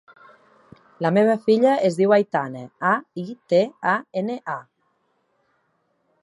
[1.05, 2.63] La meva filla es diu Aitana:
[2.93, 3.61] a, i, te,
[3.93, 4.59] a, ena, a.